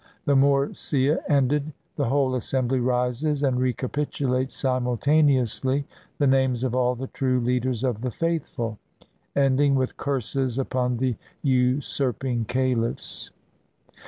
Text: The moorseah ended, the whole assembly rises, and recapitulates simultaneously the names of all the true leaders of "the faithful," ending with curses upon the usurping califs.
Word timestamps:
The 0.25 0.35
moorseah 0.35 1.19
ended, 1.29 1.73
the 1.95 2.09
whole 2.09 2.33
assembly 2.33 2.79
rises, 2.79 3.43
and 3.43 3.59
recapitulates 3.59 4.55
simultaneously 4.55 5.85
the 6.17 6.25
names 6.25 6.63
of 6.63 6.73
all 6.73 6.95
the 6.95 7.05
true 7.05 7.39
leaders 7.39 7.83
of 7.83 8.01
"the 8.01 8.09
faithful," 8.09 8.79
ending 9.35 9.75
with 9.75 9.97
curses 9.97 10.57
upon 10.57 10.97
the 10.97 11.17
usurping 11.43 12.45
califs. 12.45 13.29